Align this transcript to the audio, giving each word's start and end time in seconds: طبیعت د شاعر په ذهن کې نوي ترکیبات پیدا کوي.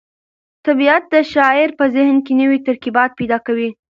طبیعت 0.65 1.03
د 1.13 1.15
شاعر 1.33 1.69
په 1.79 1.85
ذهن 1.95 2.17
کې 2.25 2.33
نوي 2.41 2.59
ترکیبات 2.67 3.11
پیدا 3.19 3.37
کوي. 3.45 3.69